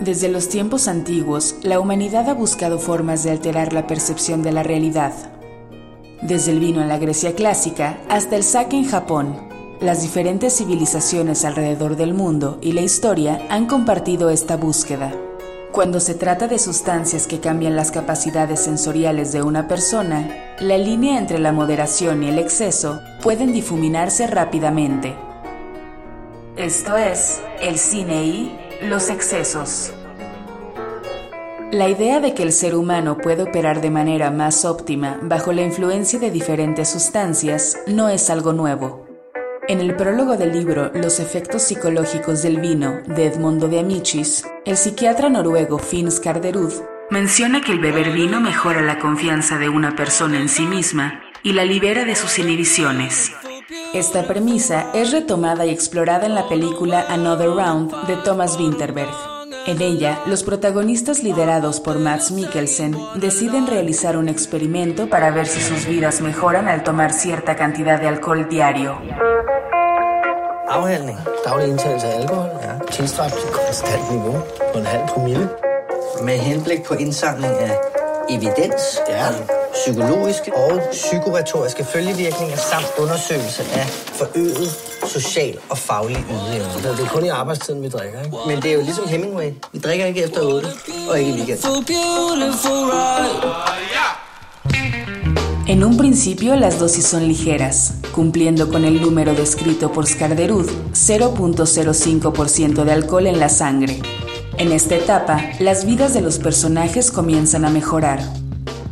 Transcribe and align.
Desde 0.00 0.28
los 0.28 0.48
tiempos 0.48 0.88
antiguos, 0.88 1.56
la 1.62 1.78
humanidad 1.78 2.28
ha 2.28 2.34
buscado 2.34 2.78
formas 2.78 3.22
de 3.22 3.30
alterar 3.30 3.72
la 3.72 3.86
percepción 3.86 4.42
de 4.42 4.52
la 4.52 4.62
realidad. 4.62 5.12
Desde 6.20 6.50
el 6.50 6.58
vino 6.58 6.82
en 6.82 6.88
la 6.88 6.98
Grecia 6.98 7.34
clásica 7.34 7.98
hasta 8.08 8.34
el 8.36 8.42
sake 8.42 8.76
en 8.76 8.86
Japón, 8.86 9.36
las 9.80 10.02
diferentes 10.02 10.56
civilizaciones 10.56 11.44
alrededor 11.44 11.96
del 11.96 12.12
mundo 12.12 12.58
y 12.60 12.72
la 12.72 12.80
historia 12.80 13.46
han 13.50 13.66
compartido 13.66 14.30
esta 14.30 14.56
búsqueda. 14.56 15.12
Cuando 15.70 16.00
se 16.00 16.14
trata 16.14 16.48
de 16.48 16.58
sustancias 16.58 17.26
que 17.26 17.40
cambian 17.40 17.76
las 17.76 17.90
capacidades 17.90 18.60
sensoriales 18.60 19.32
de 19.32 19.42
una 19.42 19.68
persona, 19.68 20.54
la 20.60 20.78
línea 20.78 21.18
entre 21.18 21.38
la 21.38 21.52
moderación 21.52 22.22
y 22.22 22.28
el 22.28 22.38
exceso 22.38 23.00
pueden 23.22 23.52
difuminarse 23.52 24.26
rápidamente. 24.26 25.14
Esto 26.56 26.96
es 26.96 27.40
el 27.60 27.78
cine 27.78 28.24
y 28.24 28.63
los 28.84 29.08
excesos. 29.10 29.92
La 31.72 31.88
idea 31.88 32.20
de 32.20 32.34
que 32.34 32.42
el 32.42 32.52
ser 32.52 32.74
humano 32.74 33.18
puede 33.18 33.42
operar 33.42 33.80
de 33.80 33.90
manera 33.90 34.30
más 34.30 34.64
óptima 34.64 35.18
bajo 35.22 35.52
la 35.52 35.62
influencia 35.62 36.18
de 36.18 36.30
diferentes 36.30 36.90
sustancias 36.90 37.78
no 37.86 38.08
es 38.08 38.30
algo 38.30 38.52
nuevo. 38.52 39.06
En 39.66 39.80
el 39.80 39.96
prólogo 39.96 40.36
del 40.36 40.52
libro 40.52 40.92
Los 40.94 41.18
efectos 41.18 41.62
psicológicos 41.62 42.42
del 42.42 42.60
vino 42.60 43.00
de 43.06 43.26
Edmondo 43.26 43.68
de 43.68 43.80
Amicis, 43.80 44.44
el 44.66 44.76
psiquiatra 44.76 45.30
noruego 45.30 45.78
Finn 45.78 46.10
Skarderud 46.10 46.72
menciona 47.10 47.62
que 47.62 47.72
el 47.72 47.80
beber 47.80 48.12
vino 48.12 48.40
mejora 48.40 48.82
la 48.82 48.98
confianza 48.98 49.58
de 49.58 49.68
una 49.68 49.96
persona 49.96 50.38
en 50.38 50.48
sí 50.48 50.66
misma 50.66 51.22
y 51.42 51.52
la 51.52 51.64
libera 51.64 52.04
de 52.04 52.14
sus 52.14 52.38
inhibiciones. 52.38 53.32
Esta 53.94 54.24
premisa 54.24 54.86
es 54.92 55.12
retomada 55.12 55.64
y 55.64 55.70
explorada 55.70 56.26
en 56.26 56.34
la 56.34 56.48
película 56.48 57.06
Another 57.08 57.48
Round 57.48 58.08
de 58.08 58.16
Thomas 58.16 58.58
Winterberg. 58.58 59.14
En 59.66 59.80
ella, 59.80 60.18
los 60.26 60.42
protagonistas 60.42 61.22
liderados 61.22 61.78
por 61.78 62.00
Max 62.00 62.32
Mikkelsen 62.32 62.96
deciden 63.14 63.68
realizar 63.68 64.16
un 64.16 64.28
experimento 64.28 65.08
para 65.08 65.30
ver 65.30 65.46
si 65.46 65.60
sus 65.60 65.86
vidas 65.86 66.20
mejoran 66.20 66.66
al 66.66 66.82
tomar 66.82 67.12
cierta 67.12 67.54
cantidad 67.54 68.00
de 68.00 68.08
alcohol 68.08 68.48
diario. 68.48 68.98
Afhandling. 70.68 71.18
Daglig 71.44 71.68
indtagelse 71.68 72.06
af 72.06 72.20
alkohol 72.20 72.50
tilstræbt 72.90 73.34
til 73.34 73.48
konstant 73.50 74.10
niveau 74.10 74.36
på 74.72 74.78
en 74.78 74.86
halv 74.86 75.06
promille. 75.08 75.48
Med 76.22 76.38
henblik 76.38 76.82
på 76.82 76.94
indsamling 76.94 77.54
af 77.54 77.78
evidens 78.28 79.00
ja. 79.08 79.63
Psykologiske 79.74 80.56
og 80.56 80.80
psykoretoriske 80.92 81.84
følgevirkninger 81.84 82.56
samt 82.56 82.86
undersøgelse 82.98 83.62
af 83.62 83.86
forøget 83.88 84.70
social 85.06 85.58
og 85.70 85.78
faglig 85.78 86.24
ydeevne. 86.30 86.96
Det 86.98 87.04
er 87.04 87.08
kun 87.08 87.24
i 87.24 87.28
arbejdstiden, 87.28 87.82
vi 87.82 87.88
drikker, 87.88 88.22
ikke? 88.24 88.36
Men 88.46 88.62
det 88.62 88.70
er 88.70 88.74
jo 88.74 88.80
ligesom 88.80 89.08
Hemingway. 89.08 89.50
Vi 89.72 89.78
drikker 89.78 90.06
ikke 90.06 90.22
efter 90.22 90.40
8, 90.40 90.68
og 91.10 91.18
ikke 91.18 91.30
i 91.30 91.34
weekend. 91.34 91.58
En 95.68 95.82
un 95.82 95.96
principio 95.96 96.54
las 96.56 96.78
dosis 96.78 97.06
son 97.06 97.22
ligeras, 97.22 97.92
cumpliendo 98.12 98.66
con 98.66 98.84
el 98.84 99.00
número 99.00 99.34
descrito 99.34 99.88
por 99.92 100.06
Skarderud, 100.06 100.66
0.05% 100.92 102.84
de 102.84 102.92
alcohol 102.92 103.26
en 103.26 103.38
la 103.38 103.48
sangre. 103.48 104.02
En 104.58 104.72
esta 104.72 104.94
etapa, 104.94 105.40
las 105.60 105.84
vidas 105.84 106.12
de 106.12 106.20
los 106.20 106.38
personajes 106.38 107.10
comienzan 107.10 107.64
a 107.64 107.70
mejorar. 107.70 108.20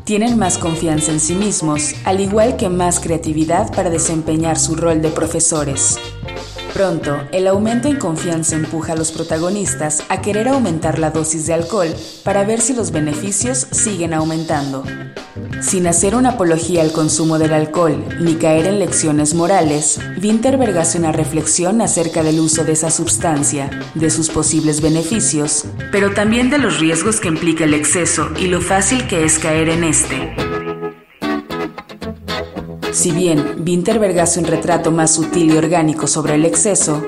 Tienen 0.04 0.36
más 0.36 0.58
confianza 0.58 1.12
en 1.12 1.20
sí 1.20 1.36
mismos, 1.36 1.94
al 2.04 2.20
igual 2.20 2.56
que 2.56 2.68
más 2.68 2.98
creatividad 2.98 3.72
para 3.72 3.88
desempeñar 3.88 4.58
su 4.58 4.74
rol 4.74 5.00
de 5.00 5.10
profesores. 5.10 5.96
Pronto, 6.72 7.20
el 7.32 7.46
aumento 7.48 7.88
en 7.88 7.96
confianza 7.96 8.56
empuja 8.56 8.94
a 8.94 8.96
los 8.96 9.12
protagonistas 9.12 10.02
a 10.08 10.22
querer 10.22 10.48
aumentar 10.48 10.98
la 10.98 11.10
dosis 11.10 11.46
de 11.46 11.52
alcohol 11.52 11.94
para 12.24 12.44
ver 12.44 12.60
si 12.62 12.72
los 12.72 12.92
beneficios 12.92 13.66
siguen 13.70 14.14
aumentando. 14.14 14.82
Sin 15.60 15.86
hacer 15.86 16.14
una 16.14 16.30
apología 16.30 16.82
al 16.82 16.92
consumo 16.92 17.38
del 17.38 17.52
alcohol 17.52 18.04
ni 18.20 18.34
caer 18.34 18.66
en 18.66 18.78
lecciones 18.78 19.34
morales, 19.34 20.00
Winterberg 20.22 20.76
hace 20.78 20.98
una 20.98 21.12
reflexión 21.12 21.82
acerca 21.82 22.22
del 22.22 22.40
uso 22.40 22.64
de 22.64 22.72
esa 22.72 22.90
sustancia, 22.90 23.70
de 23.94 24.10
sus 24.10 24.30
posibles 24.30 24.80
beneficios, 24.80 25.64
pero 25.92 26.14
también 26.14 26.48
de 26.50 26.58
los 26.58 26.80
riesgos 26.80 27.20
que 27.20 27.28
implica 27.28 27.64
el 27.64 27.74
exceso 27.74 28.30
y 28.38 28.46
lo 28.46 28.60
fácil 28.60 29.06
que 29.06 29.24
es 29.24 29.38
caer 29.38 29.68
en 29.68 29.84
este. 29.84 30.41
Si 32.92 33.10
bien 33.10 33.64
Winterberg 33.66 34.20
hace 34.20 34.38
un 34.38 34.46
retrato 34.46 34.92
más 34.92 35.14
sutil 35.14 35.52
y 35.52 35.56
orgánico 35.56 36.06
sobre 36.06 36.34
el 36.34 36.44
exceso, 36.44 37.02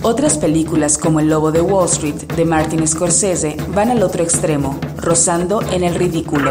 otras 0.00 0.38
películas 0.38 0.96
como 0.96 1.20
El 1.20 1.28
Lobo 1.28 1.52
de 1.52 1.60
Wall 1.60 1.86
Street 1.86 2.14
de 2.34 2.44
Martin 2.46 2.88
Scorsese 2.88 3.56
van 3.68 3.90
al 3.90 4.02
otro 4.02 4.22
extremo, 4.22 4.80
rozando 4.96 5.60
en 5.70 5.84
el 5.84 5.94
ridículo. 5.94 6.50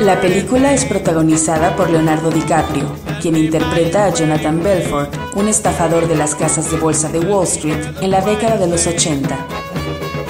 La 0.00 0.20
película 0.20 0.74
es 0.74 0.84
protagonizada 0.84 1.74
por 1.74 1.88
Leonardo 1.88 2.30
DiCaprio, 2.30 2.84
quien 3.22 3.36
interpreta 3.36 4.04
a 4.04 4.14
Jonathan 4.14 4.62
Belfort, 4.62 5.12
un 5.34 5.48
estafador 5.48 6.06
de 6.06 6.16
las 6.16 6.34
casas 6.34 6.70
de 6.70 6.76
bolsa 6.76 7.08
de 7.08 7.20
Wall 7.20 7.44
Street 7.44 7.82
en 8.02 8.10
la 8.10 8.20
década 8.20 8.58
de 8.58 8.68
los 8.68 8.86
80. 8.86 9.69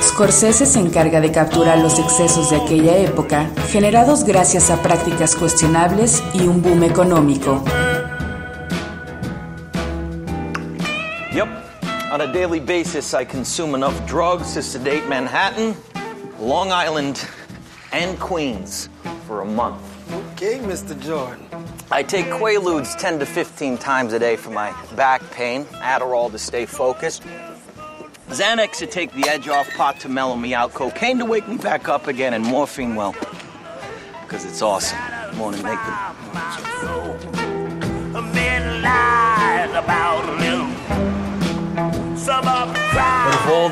Scorsese 0.03 0.67
se 0.67 0.79
encarga 0.79 1.21
de 1.21 1.31
capturar 1.31 1.79
los 1.79 1.99
excesos 1.99 2.51
de 2.51 2.57
aquella 2.57 2.97
época, 2.97 3.51
generados 3.69 4.25
gracias 4.25 4.71
a 4.71 4.83
prácticas 4.83 5.37
cuestionables 5.37 6.23
y 6.35 6.47
un 6.47 6.63
boom 6.63 6.83
económico. 6.83 7.63
On 12.13 12.21
a 12.23 12.27
daily 12.27 12.59
basis, 12.59 13.15
I 13.15 13.25
consume 13.25 13.77
enough 13.77 13.95
drugs 14.05 14.55
to 14.55 14.63
sedate 14.63 15.09
Manhattan, 15.09 15.77
Long 16.41 16.73
Island, 16.73 17.25
and 17.93 18.19
Queens 18.19 18.89
for 19.29 19.43
a 19.43 19.45
month. 19.45 19.81
Okay, 20.33 20.59
Mr. 20.59 21.01
Jordan. 21.01 21.47
I 21.93 22.03
take 22.03 22.27
Quaaludes 22.27 22.99
10 22.99 23.21
to 23.21 23.27
15 23.27 23.79
times 23.79 24.13
a 24.13 24.19
day 24.19 24.35
for 24.35 24.51
my 24.51 24.75
back 24.97 25.23
pain, 25.31 25.65
Adderall 25.83 26.33
to 26.33 26.39
stay 26.39 26.67
focused, 26.67 27.23
Xanax 28.31 28.79
to 28.79 28.87
take 28.87 29.13
the 29.13 29.29
edge 29.29 29.49
off, 29.49 29.69
pot 29.77 29.99
to 30.01 30.09
mellow 30.09 30.37
me 30.37 30.55
out, 30.55 30.73
cocaine 30.73 31.19
to 31.19 31.25
wake 31.25 31.49
me 31.49 31.57
back 31.57 31.89
up 31.89 32.07
again, 32.07 32.33
and 32.33 32.45
morphine, 32.45 32.95
well, 32.95 33.13
because 34.23 34.45
it's 34.45 34.63
awesome. 34.63 34.99
Want 35.37 35.57
to 35.57 35.63
make 35.65 35.79
them. 35.81 35.97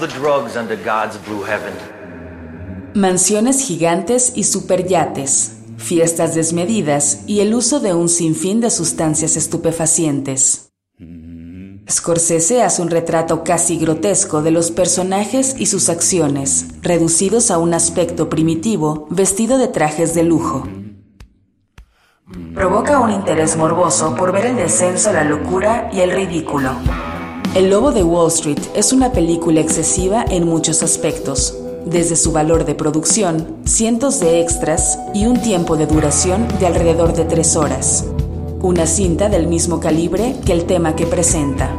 the 0.00 0.08
drugs 0.08 0.56
under 0.56 0.76
God's 0.76 1.18
blue 1.18 1.44
heaven, 1.44 1.74
Mansiones 2.94 3.64
gigantes 3.64 4.32
y 4.34 4.42
superyates, 4.42 5.58
fiestas 5.76 6.34
desmedidas 6.34 7.22
y 7.28 7.40
el 7.40 7.54
uso 7.54 7.78
de 7.78 7.94
un 7.94 8.08
sinfín 8.08 8.60
de 8.60 8.70
sustancias 8.70 9.36
estupefacientes. 9.36 10.72
Hmm. 10.98 11.27
Scorsese 11.90 12.62
hace 12.62 12.82
un 12.82 12.90
retrato 12.90 13.42
casi 13.44 13.78
grotesco 13.78 14.42
de 14.42 14.50
los 14.50 14.70
personajes 14.70 15.54
y 15.58 15.66
sus 15.66 15.88
acciones, 15.88 16.66
reducidos 16.82 17.50
a 17.50 17.56
un 17.56 17.72
aspecto 17.72 18.28
primitivo, 18.28 19.06
vestido 19.08 19.56
de 19.56 19.68
trajes 19.68 20.14
de 20.14 20.22
lujo. 20.22 20.68
Provoca 22.54 23.00
un 23.00 23.10
interés 23.10 23.56
morboso 23.56 24.14
por 24.14 24.32
ver 24.32 24.46
el 24.46 24.56
descenso, 24.56 25.12
la 25.14 25.24
locura 25.24 25.88
y 25.90 26.00
el 26.00 26.10
ridículo. 26.10 26.72
El 27.54 27.70
Lobo 27.70 27.90
de 27.90 28.04
Wall 28.04 28.28
Street 28.28 28.60
es 28.74 28.92
una 28.92 29.10
película 29.12 29.60
excesiva 29.60 30.26
en 30.28 30.46
muchos 30.46 30.82
aspectos, 30.82 31.56
desde 31.86 32.16
su 32.16 32.32
valor 32.32 32.66
de 32.66 32.74
producción, 32.74 33.56
cientos 33.64 34.20
de 34.20 34.42
extras 34.42 34.98
y 35.14 35.24
un 35.24 35.40
tiempo 35.40 35.78
de 35.78 35.86
duración 35.86 36.46
de 36.60 36.66
alrededor 36.66 37.14
de 37.14 37.24
tres 37.24 37.56
horas. 37.56 38.04
Una 38.60 38.86
cinta 38.86 39.28
del 39.28 39.46
mismo 39.46 39.80
calibre 39.80 40.34
que 40.44 40.52
el 40.52 40.64
tema 40.64 40.96
que 40.96 41.06
presenta. 41.06 41.70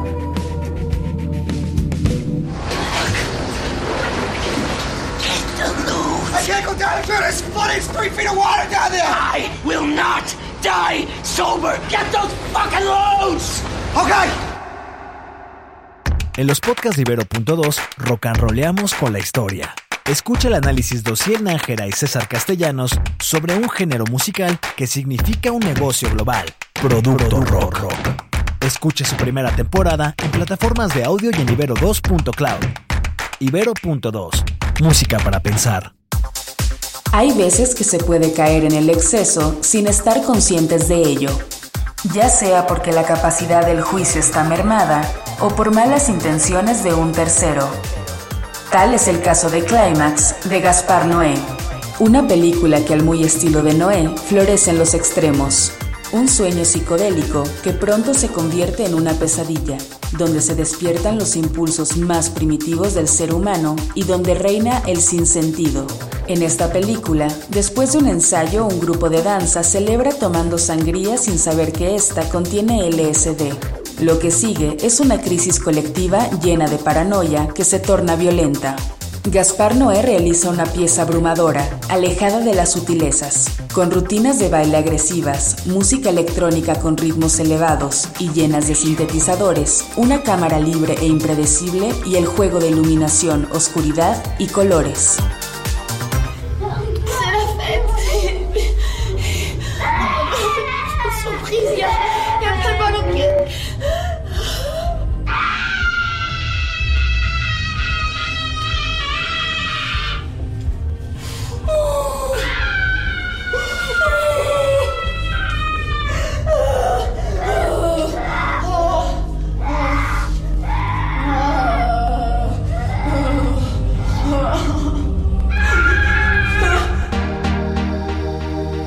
I 9.32 9.50
will 9.66 9.86
not 9.86 10.24
die 10.62 11.08
sober. 11.24 11.80
Get 11.90 12.06
those 12.12 12.34
fucking 12.54 12.86
loads. 12.86 13.62
Okay. 13.96 14.30
En 16.38 16.48
los 16.48 16.60
podcasts 16.62 16.96
de 16.96 17.02
Ibero.2, 17.02 17.80
rock 17.98 18.28
and 18.28 18.38
rollamos 18.38 18.94
con 18.94 19.12
la 19.12 19.20
historia. 19.20 19.76
Escucha 20.06 20.48
el 20.48 20.56
análisis 20.56 21.04
de 21.04 21.12
Ociel 21.12 21.44
Nájera 21.44 21.86
y 21.86 21.92
César 21.92 22.28
Castellanos 22.28 23.00
sobre 23.20 23.56
un 23.56 23.70
género 23.70 24.06
musical 24.06 24.60
que 24.76 24.88
significa 24.88 25.52
un 25.52 25.60
negocio 25.60 26.10
global, 26.10 26.46
Producto 26.82 27.42
Rock. 27.42 27.94
Escuche 28.62 29.04
su 29.04 29.18
primera 29.18 29.54
temporada 29.54 30.16
en 30.24 30.32
plataformas 30.32 30.94
de 30.94 31.04
audio 31.04 31.30
y 31.30 31.42
en 31.42 31.48
Ibero2.cloud. 31.48 32.66
Ibero.2, 33.40 34.82
música 34.82 35.18
para 35.18 35.42
pensar. 35.42 35.94
Hay 37.12 37.34
veces 37.34 37.76
que 37.76 37.84
se 37.84 37.98
puede 37.98 38.32
caer 38.32 38.64
en 38.64 38.72
el 38.72 38.90
exceso 38.90 39.58
sin 39.60 39.88
estar 39.88 40.24
conscientes 40.24 40.88
de 40.88 41.02
ello, 41.02 41.38
ya 42.14 42.30
sea 42.30 42.66
porque 42.66 42.94
la 42.94 43.04
capacidad 43.04 43.66
del 43.66 43.82
juicio 43.82 44.22
está 44.22 44.46
mermada 44.46 45.02
o 45.42 45.50
por 45.50 45.76
malas 45.76 46.08
intenciones 46.08 46.82
de 46.86 46.94
un 46.94 47.12
tercero. 47.12 47.68
Tal 48.72 48.94
es 48.94 49.10
el 49.10 49.22
caso 49.22 49.50
de 49.50 49.66
Climax 49.66 50.48
de 50.50 50.62
Gaspar 50.62 51.08
Noé, 51.08 51.34
una 52.00 52.26
película 52.26 52.86
que 52.86 52.94
al 52.94 53.04
muy 53.04 53.26
estilo 53.26 53.64
de 53.64 53.74
Noé 53.74 54.10
florece 54.30 54.70
en 54.72 54.80
los 54.80 54.94
extremos, 54.94 55.74
un 56.12 56.28
sueño 56.28 56.66
psicodélico 56.66 57.44
que 57.64 57.72
pronto 57.72 58.14
se 58.14 58.30
convierte 58.30 58.86
en 58.86 58.96
una 58.96 59.14
pesadilla, 59.14 59.78
donde 60.18 60.42
se 60.42 60.56
despiertan 60.56 61.18
los 61.18 61.36
impulsos 61.36 61.98
más 61.98 62.30
primitivos 62.30 62.96
del 62.96 63.08
ser 63.08 63.34
humano 63.34 63.76
y 63.94 64.04
donde 64.04 64.34
reina 64.34 64.82
el 64.88 65.02
sinsentido. 65.02 65.86
En 66.28 66.42
esta 66.42 66.72
película, 66.72 67.28
después 67.50 67.94
de 67.94 68.00
un 68.00 68.08
ensayo, 68.08 68.66
un 68.66 68.80
grupo 68.80 69.10
de 69.10 69.22
danza 69.22 69.64
celebra 69.64 70.12
tomando 70.12 70.58
sangría 70.58 71.18
sin 71.18 71.38
saber 71.38 71.72
que 71.72 71.96
ésta 71.96 72.28
contiene 72.30 72.90
LSD. 72.90 73.54
Lo 74.02 74.20
que 74.20 74.32
sigue 74.32 74.78
es 74.82 75.00
una 75.00 75.22
crisis 75.22 75.60
colectiva 75.60 76.30
llena 76.42 76.68
de 76.68 76.78
paranoia 76.78 77.48
que 77.50 77.64
se 77.64 77.80
torna 77.80 78.16
violenta. 78.16 78.76
Gaspar 79.26 79.76
Noé 79.76 80.02
realiza 80.02 80.50
una 80.50 80.66
pieza 80.66 81.02
abrumadora, 81.02 81.70
alejada 81.90 82.40
de 82.40 82.56
las 82.56 82.72
sutilezas, 82.72 83.48
con 83.74 83.92
rutinas 83.92 84.40
de 84.40 84.50
baile 84.50 84.78
agresivas, 84.78 85.68
música 85.68 86.10
electrónica 86.10 86.76
con 86.80 86.98
ritmos 86.98 87.40
elevados 87.40 88.08
y 88.18 88.32
llenas 88.32 88.68
de 88.68 88.76
sintetizadores, 88.76 89.86
una 89.98 90.24
cámara 90.24 90.60
libre 90.60 90.96
e 91.02 91.06
impredecible 91.06 91.94
y 92.06 92.16
el 92.16 92.26
juego 92.26 92.60
de 92.60 92.70
iluminación, 92.70 93.48
oscuridad 93.52 94.24
y 94.40 94.48
colores. 94.48 95.18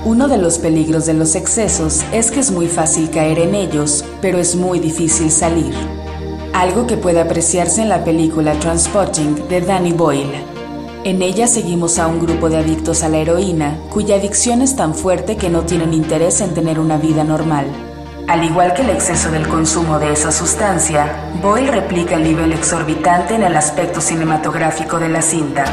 Uno 0.05 0.27
de 0.27 0.37
los 0.37 0.59
peligros 0.59 1.07
de 1.07 1.15
los 1.15 1.37
excesos 1.37 2.03
es 2.13 2.33
que 2.33 2.41
es 2.41 2.51
muy 2.51 2.67
fácil 2.67 3.09
caer 3.11 3.39
en 3.39 3.55
ellos, 3.55 4.05
pero 4.21 4.39
es 4.39 4.57
muy 4.57 4.81
difícil 4.81 5.31
salir. 5.31 5.73
Algo 6.53 6.89
que 6.89 6.97
puede 6.97 7.21
apreciarse 7.21 7.83
en 7.83 7.89
la 7.89 8.03
película 8.03 8.55
Transpotting 8.55 9.47
de 9.49 9.61
Danny 9.61 9.93
Boyle. 9.93 10.45
En 11.05 11.23
ella 11.23 11.47
seguimos 11.47 12.01
a 12.01 12.09
un 12.09 12.19
grupo 12.19 12.51
de 12.51 12.57
adictos 12.57 13.05
a 13.05 13.09
la 13.09 13.19
heroína, 13.19 13.79
cuya 13.91 14.17
adicción 14.17 14.61
es 14.61 14.75
tan 14.75 14.93
fuerte 14.93 15.37
que 15.37 15.49
no 15.49 15.63
tienen 15.63 15.95
interés 15.95 16.41
en 16.41 16.53
tener 16.53 16.81
una 16.81 16.97
vida 16.97 17.23
normal. 17.23 17.67
Al 18.27 18.43
igual 18.43 18.75
que 18.75 18.83
el 18.83 18.91
exceso 18.91 19.31
del 19.31 19.47
consumo 19.47 20.01
de 20.01 20.13
esa 20.13 20.33
sustancia, 20.33 21.31
Boyle 21.41 21.71
replica 21.71 22.17
el 22.17 22.25
nivel 22.25 22.53
exorbitante 22.53 23.37
en 23.37 23.45
el 23.45 23.55
aspecto 23.55 24.01
cinematográfico 24.01 24.99
de 24.99 25.09
la 25.09 25.23
cinta. 25.23 25.65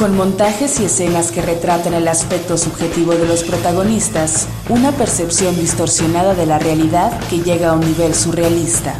Con 0.00 0.16
montajes 0.16 0.80
y 0.80 0.86
escenas 0.86 1.30
que 1.30 1.42
retratan 1.42 1.92
el 1.92 2.08
aspecto 2.08 2.56
subjetivo 2.56 3.12
de 3.12 3.28
los 3.28 3.44
protagonistas, 3.44 4.48
una 4.70 4.92
percepción 4.92 5.54
distorsionada 5.56 6.34
de 6.34 6.46
la 6.46 6.58
realidad 6.58 7.20
que 7.28 7.42
llega 7.42 7.68
a 7.68 7.72
un 7.74 7.80
nivel 7.80 8.14
surrealista. 8.14 8.94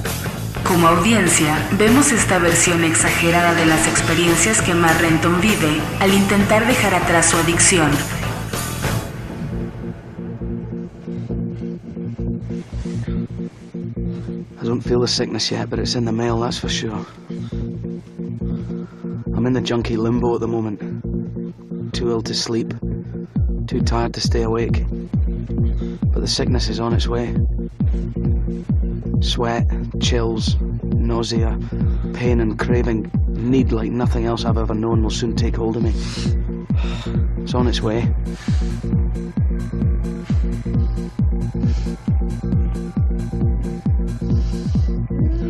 Como 0.63 0.89
audiencia, 0.89 1.57
vemos 1.79 2.13
esta 2.13 2.39
versión 2.39 2.85
exagerada 2.85 3.55
de 3.55 3.65
las 3.65 3.89
experiencias 3.89 4.61
que 4.61 4.75
Matt 4.75 5.01
Renton 5.01 5.41
vive 5.41 5.81
al 6.01 6.13
intentar 6.13 6.67
dejar 6.67 6.95
atrás 6.95 7.31
su 7.31 7.39
adicción. 7.39 7.91
I 14.63 14.67
don't 14.67 14.83
feel 14.83 15.01
the 15.01 15.09
sickness 15.09 15.51
yet, 15.51 15.71
but 15.71 15.79
it's 15.79 15.95
in 15.95 16.05
the 16.05 16.13
mail, 16.13 16.39
that's 16.41 16.59
for 16.59 16.69
sure. 16.69 17.07
I'm 19.41 19.47
in 19.47 19.55
the 19.55 19.63
junkie 19.63 19.97
limbo 19.97 20.35
at 20.35 20.41
the 20.41 20.47
moment. 20.47 20.90
Too 22.01 22.09
ill 22.09 22.23
to 22.23 22.35
sleep, 22.35 22.73
too 23.67 23.83
tired 23.83 24.15
to 24.15 24.23
stay 24.23 24.41
awake. 24.41 24.87
But 24.89 26.21
the 26.21 26.27
sickness 26.27 26.71
is 26.71 26.81
on 26.81 26.95
its 26.95 27.07
way. 27.07 27.37
Sweat, 29.21 29.69
chills, 30.01 30.57
nausea, 30.83 31.59
pain, 32.15 32.41
and 32.41 32.59
craving, 32.59 33.11
need 33.29 33.73
like 33.73 33.91
nothing 33.91 34.25
else 34.25 34.47
I've 34.47 34.57
ever 34.57 34.75
known 34.75 35.03
will 35.03 35.11
soon 35.11 35.37
take 35.37 35.57
hold 35.57 35.77
of 35.77 35.83
me. 35.83 35.93
It's 37.43 37.53
on 37.53 37.67
its 37.67 37.83
way. 37.83 38.01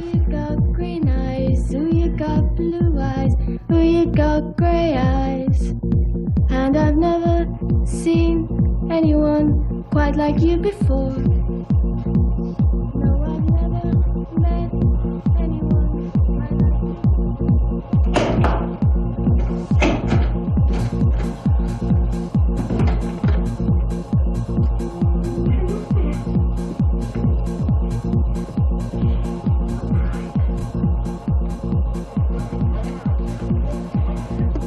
you 0.02 0.26
got 0.28 0.56
green 0.72 1.08
eyes? 1.08 1.72
Ooh, 1.72 1.94
you 1.94 2.08
got 2.08 2.56
blue 2.56 2.98
eyes? 2.98 3.34
Ooh, 3.70 3.78
you 3.78 4.06
got 4.06 4.56
grey 4.56 4.96
eyes? 4.96 5.19
Like 10.20 10.40
you 10.42 10.58
before. 10.58 11.12
No, 13.02 13.10
I've 13.24 13.46
never 13.58 13.84
met 14.38 14.70
anyone 15.40 16.12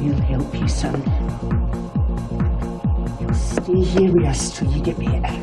We'll 0.00 0.20
help 0.20 0.52
you, 0.52 0.66
son. 0.66 1.23
You'll 3.74 3.84
stay 3.84 4.00
here 4.00 4.12
with 4.12 4.24
us 4.26 4.56
till 4.56 4.70
you 4.70 4.80
get 4.80 4.98
better. 4.98 5.34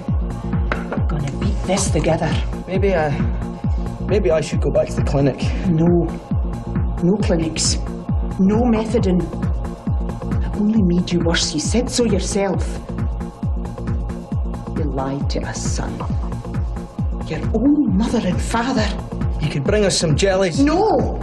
We're 0.89 1.06
gonna 1.07 1.31
beat 1.39 1.56
this 1.66 1.89
together. 1.92 2.31
Maybe, 2.66 2.94
uh, 2.94 3.12
maybe 4.07 4.31
I 4.31 4.39
should 4.39 4.62
go 4.62 4.72
back 4.72 4.88
to 4.88 4.95
the 4.95 5.04
clinic. 5.04 5.42
No. 5.68 5.88
No 7.04 7.18
clinics. 7.18 7.76
No 8.40 8.61
methadone. 8.71 9.21
It 10.45 10.56
only 10.61 10.81
made 10.81 11.11
you 11.11 11.19
worse. 11.26 11.54
You 11.54 11.59
said 11.59 11.90
so 11.90 12.06
yourself. 12.06 12.80
You 14.78 14.83
lied 14.85 15.30
to 15.31 15.42
us, 15.42 15.61
son. 15.61 15.94
Your 17.28 17.42
own 17.54 17.97
mother 17.97 18.21
and 18.23 18.42
father. 18.42 18.88
You 19.42 19.50
could 19.50 19.66
bring 19.66 19.83
us 19.83 19.97
some 19.97 20.16
jellies. 20.16 20.57
No! 20.57 21.19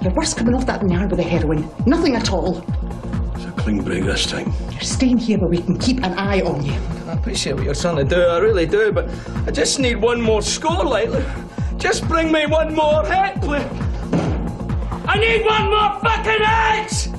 You're 0.00 0.14
worse 0.14 0.32
coming 0.32 0.54
off 0.54 0.64
that 0.64 0.80
than 0.80 0.90
you 0.90 0.98
are 0.98 1.06
with 1.08 1.18
the 1.18 1.24
heroin. 1.24 1.68
Nothing 1.84 2.16
at 2.16 2.32
all. 2.32 2.64
It's 3.34 3.44
a 3.44 3.52
clean 3.58 3.82
break 3.82 4.04
this 4.04 4.24
time. 4.24 4.50
You're 4.80 4.88
staying 4.88 5.18
here 5.18 5.38
where 5.38 5.50
we 5.50 5.58
can 5.58 5.76
keep 5.78 5.98
an 5.98 6.14
eye 6.14 6.40
on 6.40 6.64
you. 6.64 6.72
I 7.06 7.12
appreciate 7.12 7.52
what 7.52 7.64
you're 7.64 7.74
trying 7.74 7.96
to 7.96 8.04
do, 8.04 8.22
I 8.22 8.38
really 8.38 8.64
do, 8.64 8.90
but 8.92 9.10
I 9.46 9.50
just 9.50 9.78
need 9.78 9.96
one 9.96 10.18
more 10.18 10.40
score, 10.40 10.86
lately. 10.86 11.22
Just 11.76 12.08
bring 12.08 12.32
me 12.32 12.46
one 12.46 12.74
more 12.74 13.04
hit, 13.04 13.42
please. 13.42 13.62
I 15.06 15.18
need 15.18 15.44
one 15.44 15.68
more 15.68 16.00
fucking 16.00 16.42
hit! 16.42 17.09